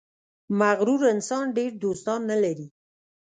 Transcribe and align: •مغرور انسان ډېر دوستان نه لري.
•مغرور 0.59 1.01
انسان 1.13 1.45
ډېر 1.57 1.71
دوستان 1.83 2.19
نه 2.31 2.37
لري. 2.43 2.67